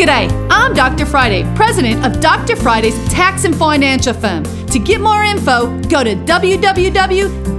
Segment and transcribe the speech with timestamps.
[0.00, 1.04] G'day, I'm Dr.
[1.04, 2.56] Friday, president of Dr.
[2.56, 4.44] Friday's tax and financial firm.
[4.68, 7.58] To get more info, go to www.drfriday.com.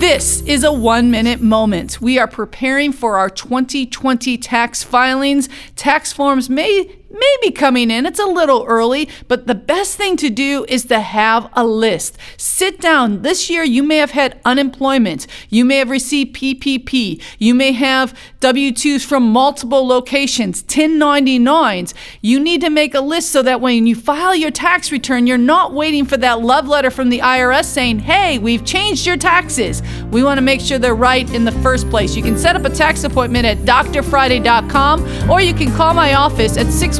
[0.00, 2.00] This is a one minute moment.
[2.00, 5.48] We are preparing for our 2020 tax filings.
[5.76, 8.06] Tax forms may maybe coming in.
[8.06, 12.16] It's a little early, but the best thing to do is to have a list.
[12.36, 13.22] Sit down.
[13.22, 15.26] This year, you may have had unemployment.
[15.48, 17.20] You may have received PPP.
[17.38, 21.94] You may have W 2s from multiple locations, 1099s.
[22.22, 25.36] You need to make a list so that when you file your tax return, you're
[25.38, 29.82] not waiting for that love letter from the IRS saying, hey, we've changed your taxes.
[30.10, 32.14] We want to make sure they're right in the first place.
[32.14, 36.56] You can set up a tax appointment at drfriday.com or you can call my office
[36.56, 36.99] at 6